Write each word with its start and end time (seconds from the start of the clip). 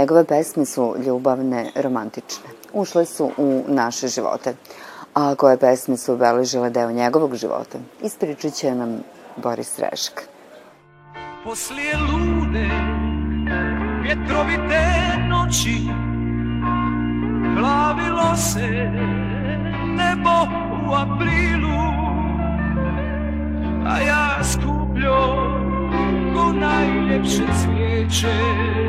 Njegove 0.00 0.24
pesme 0.24 0.64
su 0.66 0.94
ljubavne, 1.06 1.70
romantične. 1.74 2.48
Ušle 2.72 3.04
su 3.06 3.30
u 3.36 3.64
naše 3.68 4.08
živote. 4.08 4.54
A 5.14 5.34
koje 5.34 5.56
pesme 5.56 5.96
su 5.96 6.12
obeležile 6.12 6.70
deo 6.70 6.92
njegovog 6.92 7.34
života? 7.34 7.78
Ispričat 8.02 8.52
će 8.52 8.74
nam 8.74 9.02
Boris 9.36 9.78
Rešk. 9.78 10.20
Poslije 11.44 11.96
lude 11.96 12.68
vjetrovite 14.02 14.80
noći 15.28 15.76
Plavilo 17.58 18.36
se 18.36 18.68
nebo 19.86 20.36
u 20.88 20.94
aprilu 20.94 21.80
A 23.86 24.00
ja 24.00 24.44
skupljo 24.44 25.16
ko 26.34 26.52
najljepše 26.52 27.44
cvijeće 27.62 28.79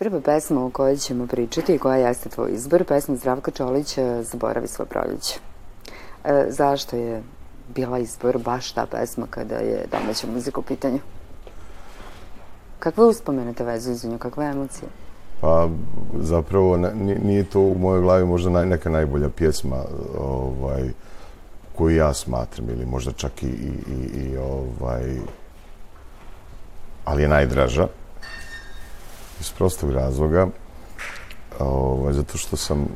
Prva 0.00 0.20
pesma 0.20 0.64
o 0.64 0.70
kojoj 0.70 0.96
ćemo 0.96 1.26
pričati 1.26 1.74
i 1.74 1.78
koja 1.78 1.96
jeste 1.96 2.28
tvoj 2.28 2.50
izbor, 2.52 2.84
pesma 2.84 3.16
Zdravka 3.16 3.50
Čolića 3.50 4.22
Zaboravi 4.22 4.68
svo 4.68 4.84
proljeće. 4.84 5.38
E, 6.24 6.46
zašto 6.48 6.96
je 6.96 7.22
bila 7.74 7.98
izbor 7.98 8.38
baš 8.38 8.72
ta 8.72 8.86
pesma 8.86 9.26
kada 9.30 9.54
je 9.54 9.86
domaća 9.92 10.26
muzika 10.34 10.60
u 10.60 10.62
pitanju? 10.62 10.98
Kakve 12.78 13.04
uspomene 13.04 13.52
te 13.52 13.64
vezuju 13.64 13.96
za 13.96 14.08
nju, 14.08 14.18
kakve 14.18 14.46
emocije? 14.46 14.88
Pa 15.40 15.68
zapravo 16.20 16.76
nije 17.22 17.44
to 17.44 17.60
u 17.60 17.78
mojoj 17.78 18.02
glavi 18.02 18.24
možda 18.24 18.50
naj, 18.50 18.66
neka 18.66 18.90
najbolja 18.90 19.28
pjesma 19.28 19.84
ovaj, 20.18 20.90
koju 21.76 21.96
ja 21.96 22.14
smatram 22.14 22.70
ili 22.70 22.86
možda 22.86 23.12
čak 23.12 23.42
i, 23.42 23.46
i, 23.46 24.18
i 24.22 24.36
ovaj, 24.36 25.16
ali 27.04 27.22
je 27.22 27.28
najdraža 27.28 27.88
iz 29.40 29.52
prostog 29.52 29.90
razloga 29.90 30.48
ovaj, 31.58 32.12
zato 32.12 32.38
što 32.38 32.56
sam 32.56 32.80
uh, 32.82 32.88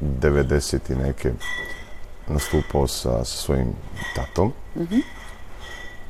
90. 0.00 0.92
i 0.92 0.94
neke 0.94 1.32
nastupao 2.28 2.86
sa, 2.86 3.24
sa 3.24 3.36
svojim 3.36 3.72
tatom. 4.14 4.52
Mm 4.76 4.82
-hmm. 4.82 5.02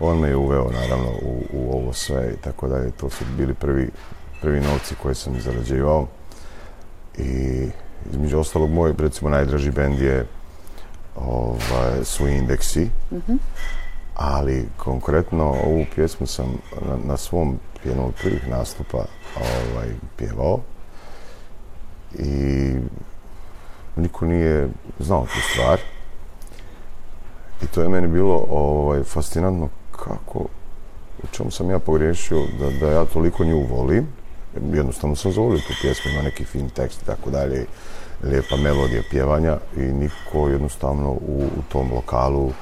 On 0.01 0.21
me 0.21 0.29
je 0.29 0.37
uveo, 0.37 0.71
naravno, 0.71 1.11
u, 1.23 1.43
u 1.53 1.79
ovo 1.79 1.93
sve 1.93 2.33
i 2.33 2.37
tako 2.37 2.69
dalje. 2.69 2.91
To 2.91 3.11
su 3.11 3.25
bili 3.37 3.55
prvi, 3.55 3.91
prvi 4.41 4.61
novci 4.61 4.95
koje 5.03 5.15
sam 5.15 5.41
zarađivao. 5.41 6.07
I 7.19 7.67
između 8.11 8.39
ostalog, 8.39 8.71
moj, 8.71 8.95
recimo, 8.99 9.31
najdraži 9.31 9.71
bend 9.71 10.01
je 10.01 10.27
ovaj, 11.17 12.05
su 12.05 12.29
indeksi. 12.29 12.91
Mm 13.11 13.17
-hmm. 13.17 13.39
Ali 14.17 14.69
konkretno 14.77 15.45
ovu 15.45 15.85
pjesmu 15.95 16.27
sam 16.27 16.59
na, 16.89 16.97
na 17.05 17.17
svom 17.17 17.59
jednom 17.85 18.07
od 18.07 18.15
prvih 18.23 18.49
nastupa 18.49 19.05
ovaj, 19.37 19.89
pjevao. 20.17 20.61
I 22.19 22.73
niko 23.97 24.27
nije 24.27 24.69
znao 24.99 25.27
tu 25.27 25.41
stvar. 25.53 25.81
I 27.63 27.67
to 27.67 27.83
je 27.83 27.89
meni 27.89 28.09
bilo 28.09 28.47
ovaj, 28.51 29.03
fascinantno 29.03 29.69
kako, 29.91 30.39
u 31.23 31.27
čemu 31.33 31.51
sam 31.51 31.71
ja 31.71 31.79
pogriješio 31.79 32.47
da, 32.59 32.71
da 32.71 32.93
ja 32.93 33.05
toliko 33.05 33.45
nju 33.45 33.67
volim. 33.71 34.07
Jednostavno 34.73 35.17
sam 35.17 35.33
zavolio 35.33 35.59
tu 35.59 35.73
pjesmu, 35.83 36.11
ima 36.11 36.23
neki 36.23 36.45
fin 36.45 36.69
tekst 36.69 37.03
i 37.03 37.07
tako 37.07 37.31
dalje, 37.31 37.67
lijepa 38.23 38.57
melodija 38.57 39.03
pjevanja 39.11 39.59
i 39.77 39.81
niko 39.81 40.49
jednostavno 40.49 41.11
u, 41.11 41.49
u 41.59 41.63
tom 41.73 41.93
lokalu 41.93 42.53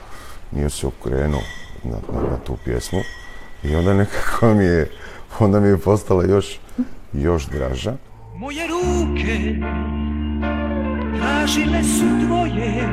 nije 0.55 0.71
se 0.71 0.87
okrenuo 0.87 1.43
na, 1.85 1.97
na, 2.13 2.31
na 2.31 2.37
tu 2.37 2.57
pjesmu. 2.65 2.99
I 3.63 3.77
onda 3.77 3.95
nekako 3.95 4.55
mi 4.55 4.65
je, 4.65 4.91
onda 5.39 5.61
mi 5.61 5.69
je 5.69 5.79
postala 5.79 6.25
još, 6.25 6.59
još 7.13 7.47
draža. 7.47 7.95
Moje 8.37 8.67
ruke 8.67 9.55
tražile 11.19 11.85
su 11.85 12.27
tvoje 12.27 12.89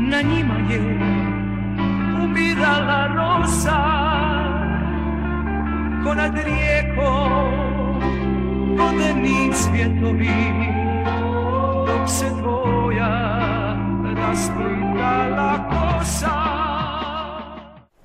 na 0.00 0.22
njima 0.22 0.54
je 0.70 0.80
umirala 2.24 3.06
rosa 3.06 4.04
ko 6.04 6.14
nad 6.14 6.34
rijekom 6.34 7.52
vodeni 8.78 9.52
cvjetovi 9.52 10.28
dok 11.86 12.08
se 12.08 12.28
tvoja 12.40 13.43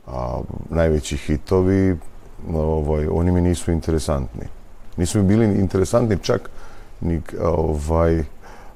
a 0.07 0.41
najveći 0.69 1.17
hitovi 1.17 1.97
ovaj, 2.53 3.07
oni 3.11 3.31
mi 3.31 3.41
nisu 3.41 3.71
interesantni. 3.71 4.45
Nisu 4.97 5.17
mi 5.17 5.23
bili 5.23 5.45
interesantni 5.45 6.17
čak 6.21 6.49
ni 7.01 7.21
ovaj 7.41 8.19
a, 8.19 8.23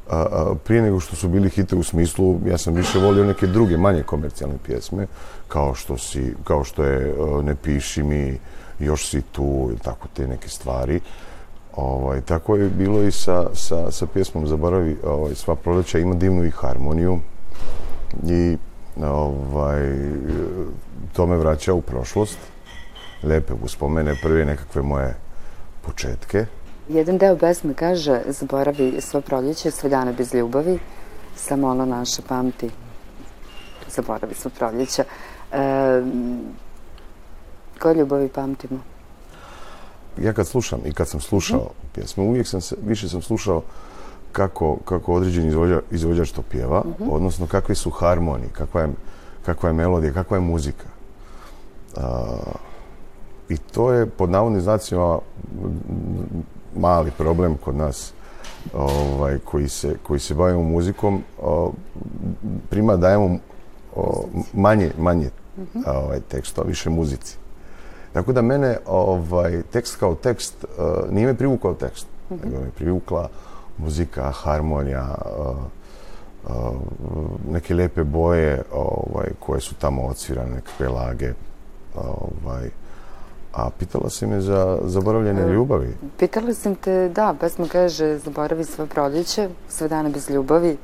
a, 0.09 0.53
prije 0.63 0.81
nego 0.81 0.99
što 0.99 1.15
su 1.15 1.29
bili 1.29 1.49
hite 1.49 1.75
u 1.75 1.83
smislu, 1.83 2.39
ja 2.45 2.57
sam 2.57 2.73
više 2.73 2.99
volio 2.99 3.25
neke 3.25 3.47
druge 3.47 3.77
manje 3.77 4.03
komercijalne 4.03 4.57
pjesme, 4.65 5.07
kao 5.47 5.75
što, 5.75 5.97
si, 5.97 6.33
kao 6.43 6.63
što 6.63 6.83
je 6.83 7.13
Ne 7.43 7.55
piši 7.55 8.03
mi, 8.03 8.39
još 8.79 9.09
si 9.09 9.21
tu, 9.21 9.67
ili 9.69 9.79
tako 9.79 10.07
te 10.13 10.27
neke 10.27 10.49
stvari. 10.49 10.99
Ovaj, 11.75 12.21
tako 12.21 12.55
je 12.55 12.69
bilo 12.69 13.03
i 13.03 13.11
sa, 13.11 13.49
sa, 13.53 13.91
sa 13.91 14.05
pjesmom 14.05 14.47
Zaboravi 14.47 14.97
ovaj, 15.03 15.35
sva 15.35 15.55
proleća, 15.55 15.99
ima 15.99 16.15
divnu 16.15 16.45
i 16.45 16.51
harmoniju 16.51 17.19
i 18.27 18.57
ovaj, 19.01 19.81
to 21.13 21.25
me 21.25 21.37
vraća 21.37 21.73
u 21.73 21.81
prošlost. 21.81 22.37
Lepe 23.23 23.53
uspomene, 23.63 24.15
prve 24.21 24.45
nekakve 24.45 24.81
moje 24.81 25.15
početke. 25.81 26.45
Jedan 26.89 27.17
deo 27.17 27.37
pesme 27.37 27.73
kaže 27.73 28.21
Zaboravi 28.27 29.01
svo 29.01 29.21
proljeće, 29.21 29.71
sve 29.71 29.89
dane 29.89 30.13
bez 30.13 30.33
ljubavi, 30.33 30.79
samo 31.35 31.67
ono 31.67 31.85
naše 31.85 32.21
pamti. 32.27 32.69
Zaboravi 33.89 34.33
svo 34.35 34.51
proljeća. 34.57 35.03
E, 35.51 36.01
koje 37.79 37.95
ljubavi 37.95 38.29
pamtimo? 38.29 38.79
Ja 40.21 40.33
kad 40.33 40.47
slušam 40.47 40.79
i 40.85 40.93
kad 40.93 41.07
sam 41.07 41.19
slušao 41.19 41.59
mm. 41.59 41.87
pjesmu, 41.95 42.23
uvijek 42.23 42.47
sam 42.47 42.61
se, 42.61 42.75
više 42.85 43.09
sam 43.09 43.21
slušao 43.21 43.63
kako, 44.33 44.77
kako 44.85 45.13
određeni 45.13 45.47
izvođač, 45.47 45.83
izvođač 45.91 46.31
to 46.31 46.41
pjeva, 46.41 46.79
mm 46.79 47.03
-hmm. 47.03 47.09
odnosno 47.11 47.47
kakve 47.47 47.75
su 47.75 47.89
harmonije, 47.89 48.49
kakva 48.49 48.81
je, 48.81 48.89
kakva 49.45 49.69
je 49.69 49.73
melodija, 49.73 50.13
kakva 50.13 50.37
je 50.37 50.41
muzika. 50.41 50.85
Uh, 51.95 52.03
I 53.49 53.57
to 53.57 53.91
je 53.91 54.05
pod 54.05 54.29
navodnim 54.29 54.61
znacima 54.61 55.19
mali 56.75 57.11
problem 57.17 57.57
kod 57.57 57.75
nas 57.75 58.13
ovaj, 58.73 59.37
koji, 59.45 59.69
se, 59.69 59.95
koji 60.03 60.19
se 60.19 60.33
bavimo 60.33 60.63
muzikom, 60.63 61.23
o, 61.41 61.71
prima 62.69 62.95
dajemo 62.95 63.37
o, 63.95 64.25
manje, 64.53 64.91
manje 64.97 65.29
ovaj, 65.87 66.19
teksta, 66.19 66.61
više 66.61 66.89
muzici. 66.89 67.37
Tako 68.13 68.33
da 68.33 68.41
mene 68.41 68.77
ovaj, 68.85 69.61
tekst 69.71 69.95
kao 69.99 70.15
tekst 70.15 70.63
uh, 70.63 71.11
nije 71.11 71.27
me 71.27 71.33
privukao 71.33 71.73
tekst, 71.73 72.07
mm 72.29 72.33
-hmm. 72.33 72.45
nego 72.45 72.61
me 72.61 72.69
privukla 72.69 73.29
muzika, 73.77 74.31
harmonija, 74.31 75.15
uh, 75.37 75.57
uh, 76.43 76.73
neke 77.51 77.73
lepe 77.73 78.03
boje 78.03 78.61
ovaj, 78.71 79.27
koje 79.39 79.61
su 79.61 79.75
tamo 79.75 80.01
odsvirane, 80.01 80.55
nekakve 80.55 80.87
lage. 80.89 81.33
Ovaj, 81.95 82.69
A 83.53 83.69
pitala 83.69 84.09
si 84.09 84.25
me 84.25 84.41
za 84.41 84.79
zaboravljene 84.83 85.41
e, 85.41 85.53
ljubavi. 85.53 85.93
Pitala 86.19 86.53
sam 86.53 86.75
te, 86.75 87.09
da, 87.09 87.35
pesma 87.39 87.67
kaže 87.67 88.17
zaboravi 88.17 88.63
sve 88.63 88.85
proljeće, 88.85 89.49
sve 89.69 89.87
dane 89.87 90.09
bez 90.09 90.29
ljubavi, 90.29 90.77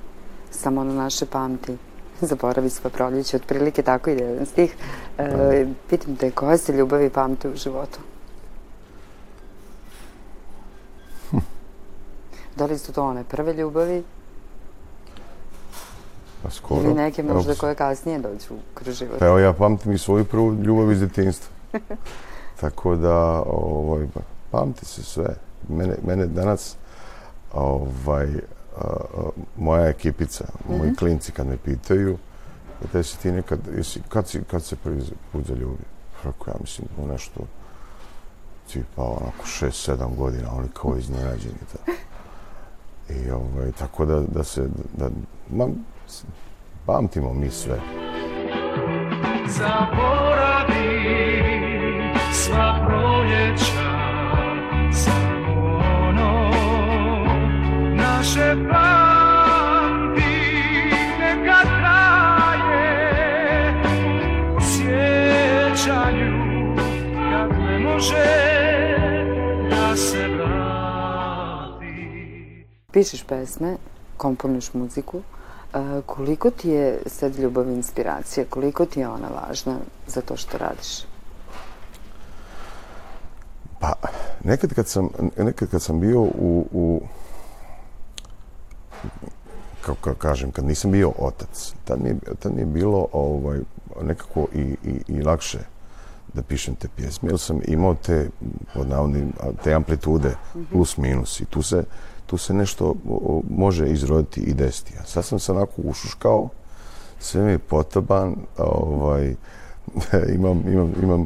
samo 0.51 0.81
ono 0.81 0.93
naše 0.93 1.25
pamti. 1.25 1.77
Zaboravi 2.21 2.69
sve 2.69 2.89
proljeće, 2.89 3.37
otprilike 3.37 3.81
tako 3.81 4.09
ide 4.09 4.23
jedan 4.23 4.45
stih. 4.45 4.75
E, 5.17 5.65
pitam 5.89 6.15
te, 6.15 6.31
koje 6.31 6.57
se 6.57 6.73
ljubavi 6.73 7.09
pamte 7.09 7.49
u 7.49 7.55
životu? 7.55 7.99
Da 12.59 12.65
li 12.65 12.77
su 12.77 12.93
to 12.93 13.03
one 13.03 13.23
prve 13.23 13.53
ljubavi? 13.53 14.03
Pa 16.43 16.49
skoro. 16.49 16.81
Ili 16.81 16.93
neke 16.93 17.23
možda 17.23 17.55
koje 17.55 17.75
kasnije 17.75 18.19
dođu 18.19 18.61
kroz 18.73 18.95
život? 18.95 19.19
Pa 19.19 19.25
evo 19.25 19.39
ja 19.39 19.53
pamtim 19.53 19.91
i 19.91 19.97
svoju 19.97 20.25
prvu 20.25 20.53
ljubav 20.53 20.91
iz 20.91 20.99
djetinstva. 20.99 21.49
Tako 22.61 22.95
da, 22.95 23.43
ovaj, 23.45 24.07
pamti 24.51 24.85
se 24.85 25.03
sve. 25.03 25.35
Mene, 25.69 25.95
mene 26.07 26.25
danas, 26.25 26.75
ovaj, 27.53 28.27
a, 28.77 28.81
a, 28.81 29.29
moja 29.57 29.87
ekipica, 29.87 30.43
mm 30.43 30.73
-hmm. 30.73 30.77
moji 30.77 30.95
klinci 30.95 31.31
kad 31.31 31.47
me 31.47 31.57
pitaju, 31.57 32.17
da 32.93 33.03
si 33.03 33.19
ti 33.19 33.31
nekad, 33.31 33.59
jesi, 33.77 34.01
kad, 34.09 34.27
si, 34.27 34.43
kad 34.51 34.63
se 34.63 34.75
prvi 34.75 35.01
put 35.31 35.45
zaljubio? 35.45 35.85
Kako 36.23 36.49
ja 36.49 36.55
mislim, 36.61 36.87
nešto, 37.11 37.39
tipa 38.71 39.03
onako 39.03 39.45
šest, 39.45 39.83
sedam 39.83 40.15
godina, 40.15 40.49
ali 40.51 40.67
kao 40.73 40.97
iznenađeni. 40.99 41.55
Da. 41.73 41.93
I 43.09 43.31
ovaj, 43.31 43.71
tako 43.71 44.05
da, 44.05 44.19
da 44.19 44.43
se, 44.43 44.67
da, 44.97 45.09
ma, 45.49 45.67
Pamtimo 46.85 47.33
mi 47.33 47.49
sve. 47.49 47.79
Zaboravi 49.47 51.13
sva 52.33 52.85
proljeća 52.87 53.89
Samo 54.93 55.77
ono 56.07 56.49
naše 57.95 58.55
pamti 58.71 58.88
Pišeš 72.91 73.23
pesme, 73.23 73.77
komponuješ 74.17 74.73
muziku. 74.73 75.21
E, 75.21 76.01
koliko 76.05 76.51
ti 76.51 76.69
je 76.69 77.01
sad 77.05 77.35
ljubav 77.35 77.69
inspiracija? 77.69 78.45
Koliko 78.49 78.85
ti 78.85 78.99
je 78.99 79.07
ona 79.07 79.27
važna 79.27 79.77
za 80.07 80.21
to 80.21 80.37
što 80.37 80.57
radiš? 80.57 81.05
Pa, 83.79 83.93
nekad 84.43 84.73
kad 84.73 84.87
sam, 84.87 85.09
nekad 85.37 85.69
kad 85.69 85.81
sam 85.81 85.99
bio 85.99 86.21
u, 86.21 86.65
u 86.71 87.01
kako 89.81 90.13
kažem, 90.13 90.51
kad 90.51 90.65
nisam 90.65 90.91
bio 90.91 91.11
otac, 91.17 91.73
tad 91.85 92.01
mi 92.01 92.09
je, 92.09 92.15
tad 92.39 92.53
mi 92.55 92.61
je 92.61 92.65
bilo 92.65 93.07
ovaj, 93.11 93.59
nekako 94.01 94.47
i, 94.53 94.75
i, 94.83 95.01
i 95.07 95.21
lakše 95.21 95.59
da 96.33 96.41
pišem 96.41 96.75
te 96.75 96.87
pjesme, 96.95 97.29
jer 97.29 97.39
sam 97.39 97.59
imao 97.67 97.95
te, 97.95 98.29
pod 98.73 98.89
navodnim, 98.89 99.33
te 99.63 99.73
amplitude, 99.73 100.35
plus 100.71 100.97
minus 100.97 101.39
i 101.39 101.45
tu 101.45 101.61
se, 101.61 101.83
tu 102.25 102.37
se 102.37 102.53
nešto 102.53 102.95
može 103.49 103.89
izroditi 103.89 104.41
i 104.41 104.53
desiti. 104.53 104.93
A 105.01 105.03
sad 105.05 105.25
sam 105.25 105.39
se 105.39 105.51
onako 105.51 105.81
ušuškao, 105.83 106.49
sve 107.19 107.41
mi 107.41 107.51
je 107.51 107.59
potaban, 107.59 108.35
ovaj, 108.57 109.35
imam, 110.35 110.63
imam, 110.67 110.93
imam 111.03 111.25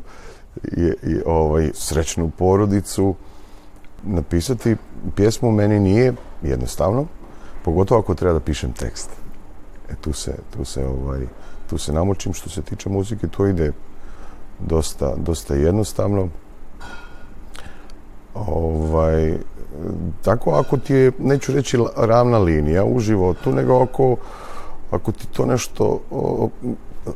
i, 0.63 0.81
i, 1.03 1.21
ovaj, 1.25 1.71
srećnu 1.73 2.31
porodicu. 2.37 3.15
Napisati 4.03 4.75
pjesmu 5.15 5.51
meni 5.51 5.79
nije 5.79 6.13
jednostavno, 6.41 7.05
pogotovo 7.63 7.99
ako 7.99 8.15
treba 8.15 8.33
da 8.33 8.39
pišem 8.39 8.71
tekst. 8.71 9.09
E, 9.89 9.95
tu 10.01 10.13
se, 10.13 10.35
tu 10.57 10.65
se, 10.65 10.85
ovaj, 10.85 11.27
tu 11.69 11.77
se 11.77 11.93
namučim 11.93 12.33
što 12.33 12.49
se 12.49 12.61
tiče 12.61 12.89
muzike, 12.89 13.27
to 13.27 13.47
ide 13.47 13.71
dosta, 14.59 15.13
dosta 15.17 15.55
jednostavno. 15.55 16.29
Ovaj, 18.35 19.37
tako 20.21 20.51
ako 20.51 20.77
ti 20.77 20.93
je, 20.93 21.11
neću 21.19 21.51
reći 21.53 21.77
ravna 21.97 22.37
linija 22.37 22.85
u 22.85 22.99
životu, 22.99 23.51
nego 23.51 23.81
ako, 23.81 24.15
ako 24.91 25.11
ti 25.11 25.27
to 25.27 25.45
nešto, 25.45 25.99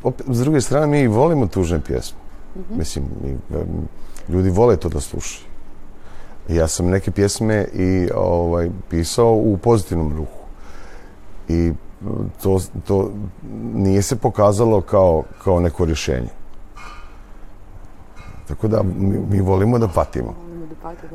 opet, 0.02 0.26
s 0.28 0.40
druge 0.40 0.60
strane 0.60 0.86
mi 0.86 1.06
volimo 1.06 1.46
tužne 1.46 1.80
pjesme. 1.80 2.18
Mislim, 2.76 3.04
mi, 3.22 3.30
em, 3.30 3.88
ljudi 4.28 4.50
vole 4.50 4.76
to 4.76 4.88
da 4.88 5.00
slušaju. 5.00 5.48
Ja 6.48 6.68
sam 6.68 6.86
neke 6.86 7.10
pjesme 7.10 7.66
i 7.74 8.08
ovaj, 8.14 8.70
pisao 8.90 9.32
u 9.32 9.58
pozitivnom 9.62 10.16
ruhu. 10.16 10.38
I 11.48 11.72
to, 12.42 12.60
to 12.86 13.10
nije 13.74 14.02
se 14.02 14.16
pokazalo 14.16 14.80
kao, 14.80 15.22
kao 15.44 15.60
neko 15.60 15.84
rješenje. 15.84 16.37
Tako 18.48 18.68
da 18.68 18.82
mi, 18.82 19.18
mi 19.30 19.40
volimo 19.40 19.78
da 19.78 19.88
patimo. 19.88 20.34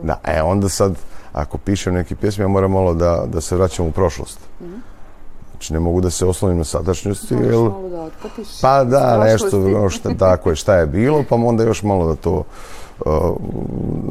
Da, 0.03 0.19
e 0.23 0.41
onda 0.41 0.69
sad, 0.69 0.95
ako 1.33 1.57
pišem 1.57 1.93
neke 1.93 2.15
pjesme, 2.15 2.43
ja 2.43 2.47
moram 2.47 2.71
malo 2.71 2.93
da, 2.93 3.23
da 3.27 3.41
se 3.41 3.55
vraćam 3.55 3.85
u 3.85 3.91
prošlost. 3.91 4.39
Znači, 5.51 5.73
ne 5.73 5.79
mogu 5.79 6.01
da 6.01 6.09
se 6.09 6.25
oslonim 6.25 6.57
na 6.57 6.63
sadašnjosti, 6.63 7.33
jer... 7.33 7.53
malo 7.53 7.89
da 7.89 8.01
otpatiš 8.01 8.61
Pa 8.61 8.83
da, 8.83 9.23
nešto, 9.23 9.89
šta, 9.89 10.13
tako 10.19 10.49
je, 10.49 10.55
šta 10.55 10.75
je 10.75 10.85
bilo, 10.85 11.23
pa 11.29 11.35
onda 11.35 11.63
još 11.63 11.83
malo 11.83 12.07
da 12.07 12.15
to, 12.15 12.43
uh, 13.05 13.35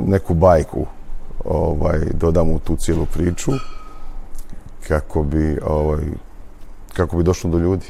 neku 0.06 0.34
bajku 0.34 0.86
ovaj, 1.44 1.98
dodam 2.14 2.50
u 2.50 2.58
tu 2.58 2.76
cijelu 2.76 3.06
priču, 3.06 3.52
kako 4.88 5.22
bi, 5.22 5.58
ovaj, 5.66 6.04
kako 6.92 7.16
bi 7.16 7.22
došlo 7.22 7.50
do 7.50 7.58
ljudi. 7.58 7.86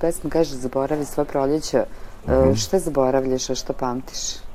Pesma 0.00 0.30
kaže 0.30 0.56
zaboravi 0.56 1.04
sva 1.04 1.24
proljeća. 1.24 1.84
Mhm. 2.28 2.50
E, 2.50 2.56
šta 2.56 2.78
zaboravljaš, 2.78 3.50
a 3.50 3.54
šta 3.54 3.72
pamtiš? 3.72 4.49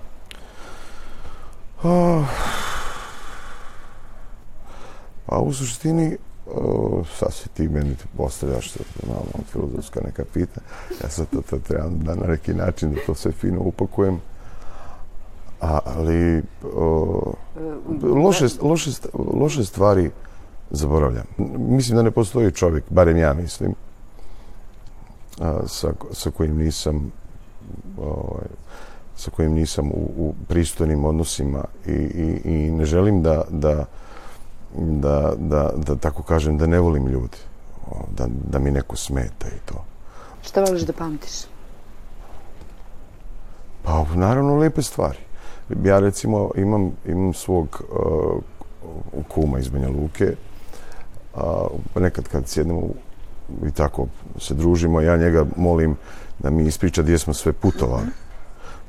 A 5.27 5.39
u 5.39 5.53
suštini, 5.53 6.17
uh, 6.45 7.07
sad 7.17 7.33
se 7.33 7.49
ti 7.49 7.67
meni 7.67 7.95
postavljaš 8.17 8.71
sad, 8.71 8.85
malo 9.07 9.25
filozofska 9.51 10.01
neka 10.05 10.23
pita. 10.33 10.61
Ja 11.03 11.09
sad 11.09 11.27
to, 11.29 11.41
to 11.49 11.59
trebam 11.59 11.99
da 11.99 12.15
na 12.15 12.27
neki 12.27 12.53
način 12.53 12.93
da 12.93 12.99
to 13.05 13.15
sve 13.15 13.31
fino 13.31 13.61
upakujem. 13.61 14.21
Ali 15.59 16.43
uh, 16.63 17.33
loše, 18.03 18.45
loše, 18.61 18.91
loše 19.13 19.63
stvari 19.63 20.11
zaboravljam. 20.71 21.25
Mislim 21.57 21.95
da 21.95 22.03
ne 22.03 22.11
postoji 22.11 22.51
čovjek, 22.51 22.83
barem 22.89 23.17
ja 23.17 23.33
mislim, 23.33 23.75
a, 25.39 25.59
sa, 25.67 25.93
sa 26.11 26.31
kojim 26.31 26.57
nisam 26.57 27.11
ovaj, 27.97 28.47
sa 29.15 29.31
kojim 29.31 29.53
nisam 29.53 29.91
u, 29.91 30.11
u 30.17 30.33
pristojnim 30.47 31.05
odnosima 31.05 31.63
i, 31.85 31.91
i, 31.91 32.41
i 32.45 32.71
ne 32.71 32.85
želim 32.85 33.23
da, 33.23 33.43
da, 33.49 33.85
da, 34.77 35.33
da, 35.37 35.71
da 35.75 35.95
tako 35.95 36.23
kažem, 36.23 36.57
da 36.57 36.67
ne 36.67 36.79
volim 36.79 37.07
ljude. 37.07 37.37
Da, 38.17 38.27
da 38.51 38.59
mi 38.59 38.71
neko 38.71 38.95
smeta 38.95 39.47
i 39.47 39.59
to. 39.65 39.83
Šta 40.41 40.63
voliš 40.63 40.81
da 40.81 40.93
pamtiš? 40.93 41.45
Pa 43.83 44.05
naravno 44.15 44.55
lepe 44.55 44.81
stvari. 44.81 45.17
Ja 45.83 45.99
recimo 45.99 46.51
imam, 46.55 46.91
imam 47.05 47.33
svog 47.33 47.81
uh, 47.89 48.41
kuma 49.27 49.59
iz 49.59 49.69
Banja 49.69 49.89
Luke. 49.89 50.35
A, 51.35 51.67
nekad 51.95 52.27
kad 52.27 52.47
sjednemo 52.47 52.81
i 53.65 53.71
tako 53.71 54.07
se 54.39 54.53
družimo, 54.53 55.01
ja 55.01 55.17
njega 55.17 55.45
molim 55.55 55.95
da 56.39 56.49
mi 56.49 56.67
ispriča 56.67 57.01
gdje 57.01 57.17
smo 57.17 57.33
sve 57.33 57.53
putovali. 57.53 58.07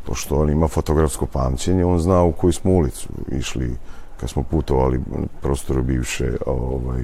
Pošto 0.07 0.37
on 0.37 0.51
ima 0.51 0.69
fotografsko 0.69 1.27
pamćenje, 1.27 1.85
on 1.85 1.99
zna 1.99 2.23
u 2.23 2.33
koju 2.33 2.53
smo 2.53 2.73
ulicu 2.73 3.09
išli 3.33 3.77
kad 4.21 4.31
smo 4.31 4.43
putovali 4.43 4.99
na 4.99 5.27
prostoru 5.43 5.83
bivše 5.83 6.37
ovaj, 6.47 7.03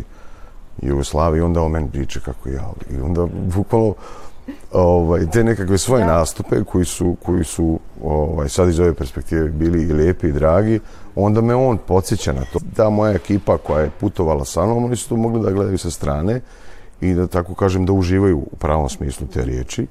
Jugoslavije, 0.82 1.44
onda 1.44 1.62
on 1.62 1.70
meni 1.70 1.90
priča 1.90 2.20
kako 2.20 2.48
ja. 2.48 2.72
I 2.90 3.00
onda 3.00 3.26
bukvalno 3.54 3.94
ovaj, 4.72 5.30
te 5.30 5.44
nekakve 5.44 5.78
svoje 5.78 6.06
nastupe 6.06 6.64
koji 6.64 6.84
su, 6.84 7.16
koji 7.22 7.44
su 7.44 7.78
ovaj, 8.02 8.48
sad 8.48 8.68
iz 8.68 8.80
ove 8.80 8.94
perspektive 8.94 9.48
bili 9.48 9.82
i 9.82 9.92
lijepi 9.92 10.28
i 10.28 10.32
dragi, 10.32 10.80
onda 11.14 11.40
me 11.40 11.54
on 11.54 11.78
podsjeća 11.78 12.32
na 12.32 12.44
to. 12.52 12.58
Ta 12.76 12.90
moja 12.90 13.12
ekipa 13.12 13.58
koja 13.58 13.80
je 13.80 13.90
putovala 14.00 14.44
sa 14.44 14.66
mnom, 14.66 14.84
oni 14.84 14.96
su 14.96 15.08
to 15.08 15.16
mogli 15.16 15.42
da 15.42 15.50
gledaju 15.50 15.78
sa 15.78 15.90
strane 15.90 16.40
i 17.00 17.14
da 17.14 17.26
tako 17.26 17.54
kažem 17.54 17.86
da 17.86 17.92
uživaju 17.92 18.38
u 18.38 18.56
pravom 18.56 18.88
smislu 18.88 19.26
te 19.26 19.44
riječi. 19.44 19.86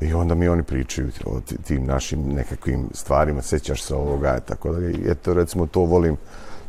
I 0.00 0.14
onda 0.14 0.34
mi 0.34 0.48
oni 0.48 0.62
pričaju 0.62 1.10
o 1.26 1.40
ti- 1.40 1.62
tim 1.62 1.86
našim 1.86 2.22
nekakvim 2.22 2.88
stvarima, 2.94 3.42
sećaš 3.42 3.82
se 3.82 3.94
ovoga, 3.94 4.40
tako 4.40 4.72
da, 4.72 4.78
eto, 5.10 5.34
recimo, 5.34 5.66
to 5.66 5.80
volim, 5.80 6.16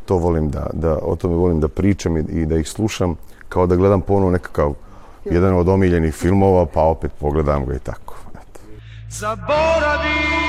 to 0.06 0.18
volim 0.18 0.50
da, 0.50 0.70
da, 0.74 0.98
o 0.98 1.16
tome 1.16 1.36
volim 1.36 1.60
da 1.60 1.68
pričam 1.68 2.18
i, 2.18 2.22
i 2.22 2.46
da 2.46 2.58
ih 2.58 2.70
slušam, 2.70 3.16
kao 3.50 3.68
da 3.68 3.76
gledam 3.76 4.02
ponovo 4.02 4.32
nekakav 4.32 4.74
jedan 5.26 5.54
od 5.54 5.70
omiljenih 5.70 6.14
filmova, 6.14 6.66
pa 6.66 6.82
opet 6.82 7.12
pogledam 7.20 7.66
ga 7.66 7.76
i 7.76 7.80
tako. 7.80 8.16
Eto. 8.32 8.60
Zaboravi 9.10 10.49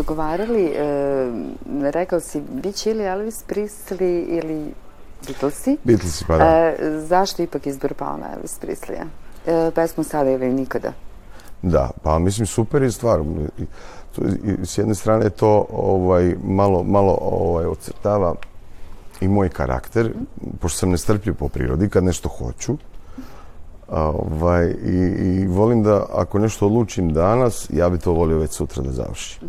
dogovarali, 0.00 0.64
e, 0.64 0.80
rekao 1.90 2.20
si, 2.20 2.40
bit 2.40 2.74
će 2.74 2.90
ili 2.90 3.04
Elvis 3.04 3.44
Presley 3.48 4.24
ili 4.28 4.72
Beatlesi. 5.26 5.76
Beatlesi, 5.84 6.24
pa 6.28 6.36
da. 6.36 6.44
E, 6.44 6.76
zašto 6.98 7.42
ipak 7.42 7.66
izbor 7.66 7.94
pao 7.94 8.16
na 8.16 8.32
Elvis 8.34 8.58
Presleya? 8.58 9.06
E, 9.46 9.70
pesmu 9.74 10.04
sada 10.04 10.30
ili 10.30 10.52
nikada? 10.52 10.92
Da, 11.62 11.90
pa 12.02 12.18
mislim 12.18 12.46
super 12.46 12.82
je 12.82 12.90
stvar. 12.92 13.20
To, 14.16 14.22
i, 14.22 14.66
s 14.66 14.78
jedne 14.78 14.94
strane 14.94 15.30
to 15.30 15.66
ovaj, 15.72 16.34
malo, 16.44 16.82
malo 16.82 17.18
ovaj, 17.20 17.66
ocrtava 17.66 18.34
i 19.20 19.28
moj 19.28 19.48
karakter, 19.48 20.12
pošto 20.60 20.78
sam 20.78 20.90
nestrpljiv 20.90 21.34
po 21.34 21.48
prirodi, 21.48 21.88
kad 21.88 22.04
nešto 22.04 22.28
hoću. 22.28 22.76
Ovaj, 23.88 24.74
i, 24.84 24.96
I 25.20 25.46
volim 25.46 25.82
da 25.82 26.06
ako 26.12 26.38
nešto 26.38 26.66
odlučim 26.66 27.12
danas, 27.12 27.66
ja 27.70 27.90
bi 27.90 27.98
to 27.98 28.12
volio 28.12 28.38
već 28.38 28.50
sutra 28.50 28.82
da 28.82 28.92
završim. 28.92 29.48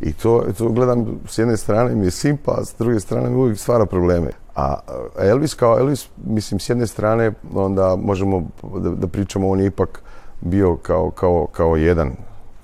I 0.00 0.12
to, 0.12 0.44
to 0.58 0.68
gledam 0.68 1.20
s 1.28 1.38
jedne 1.38 1.56
strane 1.56 1.94
mi 1.94 2.06
je 2.06 2.10
simpa, 2.10 2.64
s 2.64 2.74
druge 2.78 3.00
strane 3.00 3.30
mi 3.30 3.36
uvijek 3.36 3.58
stvara 3.58 3.86
probleme. 3.86 4.30
A 4.56 4.78
Elvis 5.18 5.54
kao 5.54 5.78
Elvis, 5.78 6.08
mislim, 6.26 6.60
s 6.60 6.68
jedne 6.68 6.86
strane 6.86 7.32
onda 7.54 7.96
možemo 7.96 8.42
da, 8.78 8.90
da 8.90 9.06
pričamo, 9.06 9.48
on 9.48 9.60
je 9.60 9.66
ipak 9.66 10.02
bio 10.40 10.76
kao, 10.76 11.10
kao, 11.10 11.46
kao 11.52 11.76
jedan 11.76 12.12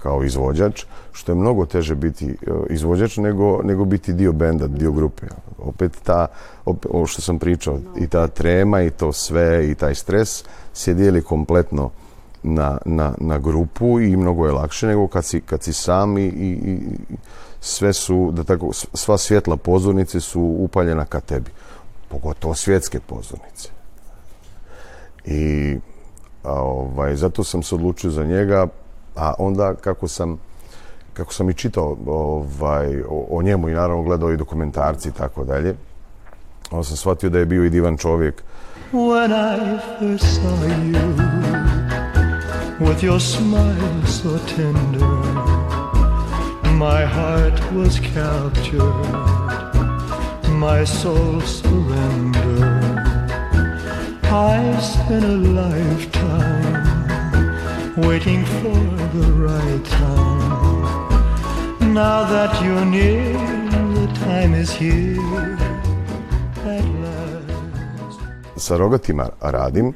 kao 0.03 0.25
izvođač, 0.25 0.85
što 1.13 1.33
je 1.33 1.37
mnogo 1.37 1.67
teže 1.67 1.95
biti 1.95 2.27
e, 2.27 2.51
izvođač 2.71 3.17
nego, 3.17 3.63
nego 3.63 3.85
biti 3.85 4.13
dio 4.13 4.33
benda, 4.33 4.67
dio 4.67 4.93
grupe. 4.93 5.27
Opet 5.59 5.99
ta, 6.03 6.27
opet, 6.65 6.91
ovo 6.95 7.07
što 7.07 7.23
sam 7.23 7.39
pričao, 7.39 7.79
i 7.97 8.07
ta 8.07 8.27
trema 8.27 8.83
i 8.83 8.91
to 8.91 9.13
sve 9.13 9.71
i 9.71 9.75
taj 9.75 9.95
stres 9.95 10.45
se 10.73 10.95
dijeli 10.95 11.23
kompletno 11.23 11.91
na, 12.43 12.79
na, 12.85 13.15
na 13.19 13.39
grupu 13.39 14.01
i 14.01 14.17
mnogo 14.17 14.47
je 14.47 14.53
lakše 14.53 14.87
nego 14.87 15.09
kad 15.09 15.25
si, 15.25 15.41
kad 15.41 15.63
si 15.63 15.73
sam 15.73 16.19
i, 16.19 16.27
i, 16.27 16.79
sve 17.61 17.93
su, 17.93 18.31
da 18.33 18.45
tako, 18.45 18.73
sva 18.73 19.19
svjetla 19.19 19.57
pozornice 19.57 20.21
su 20.21 20.41
upaljena 20.41 21.05
ka 21.05 21.21
tebi. 21.21 21.51
Pogotovo 22.09 22.55
svjetske 22.55 23.01
pozornice. 23.01 23.69
I 25.25 25.77
a, 26.45 26.53
ovaj, 26.53 27.17
zato 27.17 27.45
sam 27.45 27.63
se 27.63 27.75
odlučio 27.75 28.11
za 28.11 28.25
njega, 28.25 28.67
a 29.17 29.35
onda 29.39 29.75
kako 29.75 30.09
sam 30.09 30.39
kako 31.13 31.33
sam 31.35 31.51
i 31.51 31.55
čitao 31.55 31.97
ovaj, 32.07 33.03
o, 33.03 33.27
o 33.31 33.43
njemu 33.43 33.69
i 33.69 33.73
naravno 33.73 34.03
gledao 34.03 34.33
i 34.33 34.37
dokumentarci 34.37 35.09
i 35.09 35.13
tako 35.13 35.45
dalje, 35.45 35.75
onda 36.71 36.85
sam 36.85 36.97
shvatio 36.97 37.31
da 37.31 37.39
je 37.39 37.47
bio 37.47 37.65
i 37.65 37.71
divan 37.71 37.97
čovjek. 37.97 38.43
When 38.93 39.33
I 39.33 39.79
first 39.99 40.25
saw 40.25 40.67
you 40.67 41.60
with 42.81 43.03
your 43.03 43.21
smile 43.21 44.07
so 44.07 44.39
tender, 44.47 45.17
my 46.85 47.05
heart 47.05 47.61
was 47.73 48.01
captured, 48.01 48.81
my 50.49 50.85
soul 50.85 51.41
surrendered. 51.43 52.99
I 54.33 54.79
spent 54.81 55.25
a 55.25 55.37
lifetime 55.63 56.81
waiting 57.97 58.45
for 58.47 58.81
the 59.17 59.33
right 59.49 59.85
time. 59.85 60.81
Now 61.93 62.25
that 62.25 62.63
you're 62.65 62.87
near, 62.87 63.33
the 63.99 64.07
time 64.25 64.55
is 64.55 64.71
here. 64.71 65.59
Sa 68.57 68.77
rogatima 68.77 69.33
radim, 69.41 69.95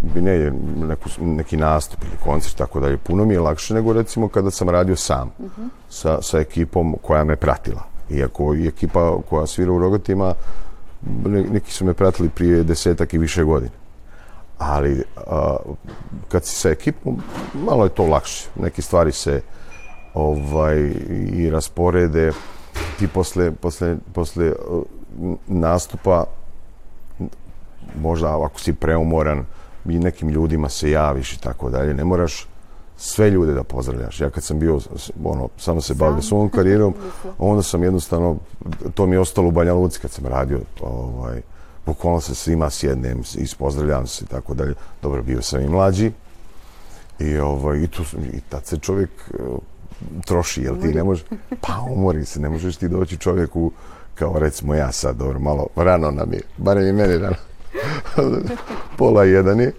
bi 0.00 0.20
ne, 0.20 0.50
neku, 0.76 1.08
neki 1.20 1.56
nastup 1.56 2.02
ili 2.02 2.16
koncert, 2.24 2.56
tako 2.56 2.80
dalje. 2.80 2.96
Puno 2.96 3.24
mi 3.24 3.34
je 3.34 3.40
lakše 3.40 3.74
nego 3.74 3.92
recimo 3.92 4.28
kada 4.28 4.50
sam 4.50 4.68
radio 4.68 4.96
sam 4.96 5.30
sa, 5.88 6.22
sa 6.22 6.38
ekipom 6.38 6.96
koja 7.02 7.24
me 7.24 7.36
pratila. 7.36 7.82
Iako 8.10 8.54
i 8.54 8.66
ekipa 8.66 9.16
koja 9.28 9.46
svira 9.46 9.72
u 9.72 9.78
rogatima, 9.78 10.34
ne- 11.24 11.42
neki 11.42 11.72
su 11.72 11.84
me 11.84 11.94
pratili 11.94 12.28
prije 12.28 12.62
desetak 12.64 13.14
i 13.14 13.18
više 13.18 13.44
godina. 13.44 13.72
Ali 14.58 15.04
a, 15.26 15.56
kad 16.28 16.44
si 16.44 16.54
sa 16.54 16.70
ekipom, 16.70 17.22
malo 17.54 17.84
je 17.84 17.90
to 17.90 18.06
lakše. 18.06 18.48
Neke 18.56 18.82
stvari 18.82 19.12
se 19.12 19.40
ovaj, 20.14 20.92
i 21.32 21.50
rasporede. 21.50 22.32
Ti 22.98 23.08
posle, 23.08 23.50
posle, 23.50 23.96
posle 24.12 24.52
uh, 24.52 24.82
nastupa 25.46 26.24
možda 28.00 28.44
ako 28.44 28.60
si 28.60 28.72
preumoran 28.72 29.44
i 29.90 29.98
nekim 29.98 30.28
ljudima 30.28 30.68
se 30.68 30.90
javiš 30.90 31.32
i 31.32 31.40
tako 31.40 31.70
dalje. 31.70 31.94
Ne 31.94 32.04
moraš 32.04 32.48
sve 32.96 33.30
ljude 33.30 33.52
da 33.54 33.62
pozdravljaš. 33.62 34.20
Ja 34.20 34.30
kad 34.30 34.44
sam 34.44 34.58
bio, 34.58 34.80
ono, 35.24 35.48
samo 35.56 35.80
se 35.80 35.94
bavio 35.94 36.22
svojom 36.22 36.48
karijerom, 36.48 36.94
onda 37.38 37.62
sam 37.62 37.82
jednostavno, 37.82 38.36
to 38.94 39.06
mi 39.06 39.16
je 39.16 39.20
ostalo 39.20 39.48
u 39.48 39.50
Banja 39.50 39.74
Luci 39.74 40.00
kad 40.00 40.10
sam 40.10 40.26
radio, 40.26 40.60
ovaj, 40.80 41.40
bukvalno 41.86 42.20
se 42.20 42.34
svima 42.34 42.70
sjednem 42.70 43.22
i 43.34 43.46
pozdravljam 43.58 44.06
se 44.06 44.24
i 44.24 44.28
tako 44.28 44.54
dalje. 44.54 44.74
Dobro, 45.02 45.22
bio 45.22 45.42
sam 45.42 45.60
i 45.60 45.68
mlađi 45.68 46.12
i, 47.18 47.38
ovaj, 47.38 47.78
i, 47.78 47.86
tu, 47.86 48.02
i 48.32 48.40
tad 48.48 48.66
se 48.66 48.78
čovjek 48.78 49.10
eh, 49.34 49.38
troši, 50.24 50.62
jel 50.62 50.76
ti 50.80 50.94
ne 50.94 51.04
možeš, 51.04 51.24
pa 51.60 51.86
umori 51.90 52.24
se, 52.24 52.40
ne 52.40 52.48
možeš 52.48 52.76
ti 52.76 52.88
doći 52.88 53.16
čovjeku 53.16 53.72
kao 54.14 54.38
recimo 54.38 54.74
ja 54.74 54.92
sad, 54.92 55.16
dobro, 55.16 55.38
malo 55.38 55.66
rano 55.76 56.10
nam 56.10 56.32
je, 56.32 56.40
barem 56.56 56.86
i 56.86 56.92
meni 56.92 57.18
rano, 57.18 57.36
pola 58.98 59.24
jedan 59.24 59.60
je, 59.60 59.72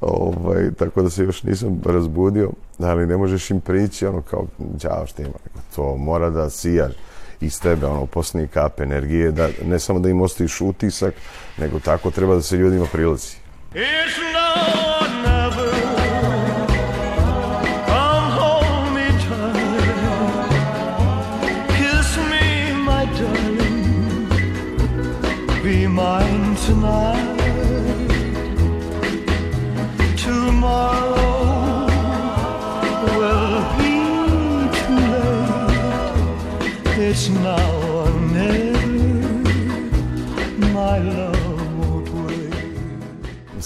ovaj, 0.00 0.70
tako 0.78 1.02
da 1.02 1.10
se 1.10 1.24
još 1.24 1.42
nisam 1.42 1.80
razbudio, 1.84 2.50
ali 2.78 3.06
ne 3.06 3.16
možeš 3.16 3.50
im 3.50 3.60
prići, 3.60 4.06
ono 4.06 4.22
kao, 4.22 4.46
đavo 4.58 5.06
šta 5.06 5.22
ima, 5.22 5.38
to 5.76 5.96
mora 5.96 6.30
da 6.30 6.50
sijaš 6.50 6.92
iz 7.40 7.60
tebe, 7.60 7.86
ono, 7.86 8.06
posljednji 8.06 8.48
kap 8.48 8.80
energije, 8.80 9.32
da 9.32 9.48
ne 9.64 9.78
samo 9.78 9.98
da 9.98 10.08
im 10.08 10.20
ostaviš 10.20 10.60
utisak, 10.60 11.14
nego 11.58 11.80
tako 11.80 12.10
treba 12.10 12.34
da 12.34 12.42
se 12.42 12.56
ljudima 12.56 12.86
prilazi. 12.92 13.36
It's 13.74 14.18
now 14.32 15.05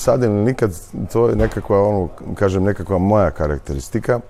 sad 0.01 0.23
ili 0.23 0.45
nikad, 0.45 0.75
to 1.13 1.29
je 1.29 1.37
nekakva, 1.37 1.83
ono, 1.89 2.09
kažem, 2.35 2.63
nekakva 2.65 2.99
moja 2.99 3.31
karakteristika, 3.31 4.21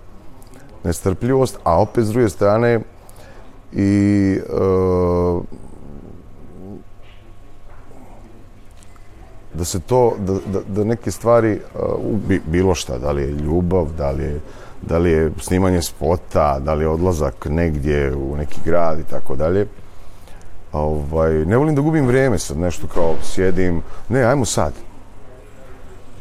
nestrpljivost, 0.84 1.58
a 1.64 1.80
opet 1.80 2.04
s 2.04 2.08
druge 2.08 2.28
strane 2.28 2.80
i 3.72 3.90
e, 4.38 5.40
da 9.54 9.64
se 9.64 9.80
to, 9.80 10.14
da, 10.18 10.32
da, 10.32 10.60
da 10.68 10.84
neke 10.84 11.10
stvari, 11.10 11.60
u 11.98 12.16
bi- 12.28 12.42
bilo 12.46 12.74
šta, 12.74 12.98
da 12.98 13.12
li 13.12 13.22
je 13.22 13.28
ljubav, 13.30 13.86
da 13.98 14.10
li 14.10 14.22
je, 14.24 14.40
da 14.82 14.98
li 14.98 15.10
je 15.10 15.32
snimanje 15.40 15.82
spota, 15.82 16.58
da 16.58 16.74
li 16.74 16.84
je 16.84 16.88
odlazak 16.88 17.46
negdje 17.50 18.14
u 18.16 18.36
neki 18.36 18.60
grad 18.64 18.98
i 18.98 19.04
tako 19.10 19.36
dalje, 19.36 19.66
ovaj, 20.72 21.32
ne 21.32 21.56
volim 21.56 21.74
da 21.74 21.80
gubim 21.82 22.06
vrijeme 22.06 22.38
sad 22.38 22.56
nešto 22.58 22.86
kao 22.94 23.14
sjedim, 23.22 23.82
ne, 24.08 24.22
ajmo 24.22 24.44
sad. 24.44 24.72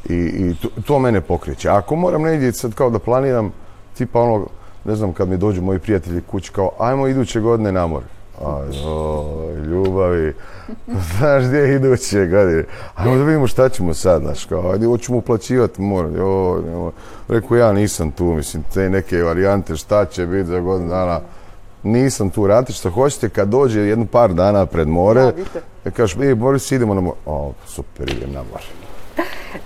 I, 0.10 0.16
i 0.16 0.56
to, 0.62 0.70
to 0.86 1.00
mene 1.00 1.22
pokreće. 1.22 1.70
Ako 1.70 1.96
moram 1.96 2.22
negdje 2.22 2.54
sad 2.54 2.74
kao 2.74 2.90
da 2.90 3.00
planiram, 3.00 3.54
tipa 3.98 4.22
ono, 4.22 4.48
ne 4.86 4.96
znam, 4.96 5.14
kad 5.14 5.30
mi 5.30 5.38
dođu 5.38 5.62
moji 5.62 5.80
prijatelji 5.80 6.22
kući, 6.22 6.52
kao, 6.52 6.72
ajmo 6.80 7.08
iduće 7.08 7.40
godine 7.40 7.72
na 7.72 7.88
more. 7.88 8.06
Aj, 8.46 8.68
ljubavi, 9.68 10.34
znaš 11.18 11.44
gdje 11.44 11.58
je 11.58 11.76
iduće 11.76 12.26
godine? 12.26 12.64
Ajmo 12.96 13.16
da 13.18 13.24
vidimo 13.24 13.48
šta 13.48 13.70
ćemo 13.70 13.94
sad, 13.94 14.22
znaš, 14.22 14.46
kao, 14.46 14.72
ajde, 14.72 14.86
hoćemo 14.86 15.18
uplaćivati 15.18 15.82
more. 15.82 16.10
Rekao, 17.28 17.58
ja 17.58 17.74
nisam 17.74 18.12
tu, 18.12 18.24
mislim, 18.24 18.64
te 18.74 18.90
neke 18.90 19.24
varijante, 19.24 19.76
šta 19.76 20.06
će 20.06 20.26
biti 20.26 20.46
za 20.46 20.60
godinu 20.60 20.90
dana, 20.90 21.20
nisam 21.84 22.30
tu, 22.30 22.48
radite 22.48 22.74
što 22.74 22.90
hoćete, 22.90 23.30
kad 23.30 23.48
dođe 23.48 23.80
jedno 23.80 24.06
par 24.06 24.34
dana 24.34 24.66
pred 24.66 24.88
more, 24.88 25.22
Javite. 25.22 25.92
kažeš, 25.92 26.18
e, 26.22 26.36
Boris, 26.36 26.72
idemo 26.72 26.94
na 26.94 27.02
more. 27.02 27.18
O, 27.26 27.54
super, 27.66 28.10
idem 28.10 28.32
na 28.34 28.44
more. 28.52 28.64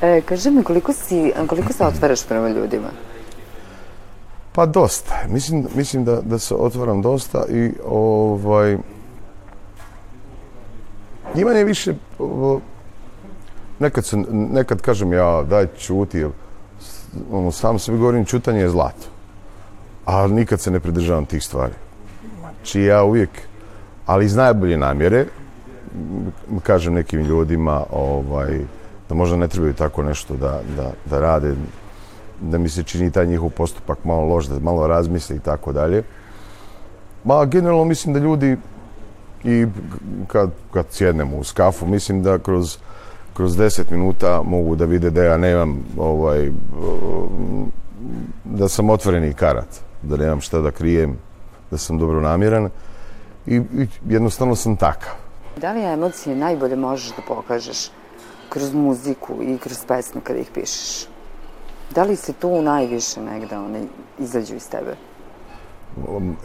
E, 0.02 0.22
kaži 0.22 0.52
mi, 0.52 0.64
koliko, 0.64 0.94
si, 0.94 1.34
koliko 1.48 1.74
se 1.74 1.86
otvaraš 1.86 2.26
prema 2.26 2.50
ljudima? 2.50 2.90
Pa 4.54 4.66
dosta. 4.66 5.16
Mislim, 5.30 5.68
mislim 5.76 6.06
da, 6.06 6.22
da 6.22 6.40
se 6.40 6.56
otvaram 6.56 7.02
dosta 7.02 7.46
i 7.50 7.72
ovaj... 7.86 8.78
Ima 11.36 11.54
ne 11.54 11.64
više... 11.64 11.94
Nekad, 13.80 14.06
se, 14.06 14.18
nekad 14.32 14.82
kažem 14.82 15.14
ja, 15.14 15.44
daj 15.44 15.68
čuti, 15.78 16.26
ono, 17.32 17.52
sam 17.52 17.80
sebi 17.80 17.98
govorim, 17.98 18.26
čutanje 18.26 18.60
je 18.60 18.70
zlato. 18.70 19.08
Ali 20.06 20.34
nikad 20.34 20.62
se 20.62 20.72
ne 20.72 20.80
pridržavam 20.80 21.26
tih 21.26 21.44
stvari. 21.44 21.74
Znači 22.40 22.82
ja 22.82 23.04
uvijek, 23.04 23.30
ali 24.06 24.26
iz 24.26 24.36
najbolje 24.36 24.78
namjere, 24.78 25.26
kažem 26.64 26.94
nekim 26.94 27.22
ljudima 27.22 27.84
ovaj, 27.92 28.60
da 29.10 29.16
možda 29.16 29.38
ne 29.38 29.48
trebaju 29.48 29.74
tako 29.74 30.04
nešto 30.04 30.36
da, 30.36 30.62
da, 30.78 30.92
da 31.06 31.20
rade, 31.20 31.56
da 32.42 32.58
mi 32.58 32.70
se 32.70 32.84
čini 32.84 33.12
taj 33.12 33.26
njihov 33.28 33.50
postupak 33.50 34.04
malo 34.04 34.26
loš, 34.26 34.46
da 34.46 34.60
malo 34.60 34.88
razmisli 34.88 35.36
i 35.36 35.40
tako 35.40 35.72
dalje. 35.72 36.04
Ma, 37.24 37.46
generalno 37.46 37.86
mislim 37.86 38.14
da 38.14 38.20
ljudi 38.20 38.58
i 39.44 39.68
kad, 40.28 40.52
kad 40.74 40.86
sjednemo 40.92 41.38
u 41.38 41.44
skafu, 41.44 41.88
mislim 41.88 42.24
da 42.24 42.40
kroz, 42.40 42.78
kroz 43.34 43.58
10 43.58 43.92
minuta 43.92 44.42
mogu 44.46 44.76
da 44.76 44.86
vide 44.86 45.10
da 45.10 45.24
ja 45.24 45.38
nemam 45.38 45.86
ovaj, 45.98 46.52
da 48.44 48.70
sam 48.70 48.90
otvoreni 48.90 49.34
karat, 49.34 49.68
da 50.02 50.18
nemam 50.18 50.42
šta 50.42 50.62
da 50.62 50.72
krijem, 50.72 51.18
da 51.72 51.78
sam 51.78 51.98
dobro 51.98 52.22
namjeran 52.22 52.70
i, 53.46 53.56
i 53.56 53.88
jednostavno 54.10 54.56
sam 54.56 54.76
takav. 54.76 55.12
Da 55.58 55.72
li 55.74 55.84
emocije 55.84 56.36
najbolje 56.36 56.76
možeš 56.76 57.10
da 57.10 57.22
pokažeš 57.28 57.90
kroz 58.54 58.74
muziku 58.74 59.34
i 59.42 59.58
kroz 59.58 59.86
pesme 59.88 60.22
kada 60.22 60.40
ih 60.40 60.50
pišeš? 60.54 61.08
Da 61.96 62.04
li 62.04 62.16
se 62.16 62.34
tu 62.34 62.62
najviše 62.62 63.22
negde 63.22 63.58
one 63.58 63.82
izađu 64.20 64.56
iz 64.56 64.70
tebe? 64.70 64.96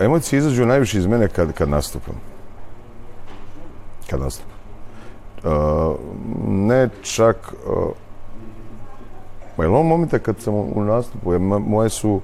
Emocije 0.00 0.38
izađu 0.38 0.66
najviše 0.66 0.98
iz 0.98 1.06
mene 1.06 1.28
kad, 1.28 1.52
kad 1.52 1.68
nastupam. 1.68 2.14
Kad 4.10 4.20
nastupam. 4.20 4.58
Uh, 5.44 5.96
ne 6.48 6.88
čak... 7.02 7.54
Uh, 7.66 7.92
ma 9.56 9.64
je 9.64 9.70
momenta 9.70 10.18
kad 10.18 10.40
sam 10.40 10.54
u 10.54 10.84
nastupu, 10.84 11.32
je, 11.32 11.38
moje 11.38 11.88
su... 11.88 12.20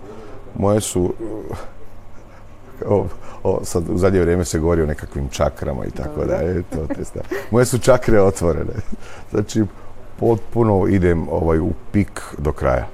Moje 0.58 0.80
su... 0.80 1.14
O, 2.86 3.06
o, 3.42 3.60
sad 3.64 3.84
u 3.88 3.98
zadnje 3.98 4.20
vrijeme 4.20 4.44
se 4.44 4.58
govori 4.58 4.82
o 4.82 4.86
nekakvim 4.86 5.28
čakrama 5.28 5.84
i 5.84 5.90
tako 5.90 6.24
da 6.24 6.34
je 6.34 6.62
to 6.62 6.86
te 6.94 7.04
stvari. 7.04 7.28
Moje 7.50 7.64
su 7.64 7.78
čakre 7.78 8.20
otvorene. 8.20 8.74
Znači, 9.30 9.64
potpuno 10.20 10.86
idem 10.86 11.28
ovaj 11.28 11.58
u 11.58 11.70
pik 11.92 12.22
do 12.38 12.52
kraja. 12.52 12.86